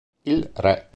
[0.23, 0.89] Il re